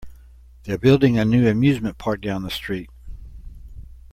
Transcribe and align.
They're 0.63 0.79
building 0.79 1.19
a 1.19 1.25
new 1.25 1.47
amusement 1.47 1.99
park 1.99 2.21
down 2.21 2.41
the 2.41 2.49
street. 2.49 2.89